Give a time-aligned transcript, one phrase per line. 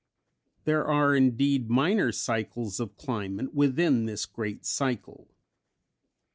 [0.65, 5.27] ]There are indeed minor cycles of climate within this great cycle.